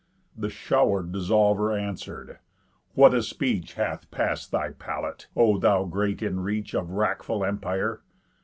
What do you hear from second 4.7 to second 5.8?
palate, O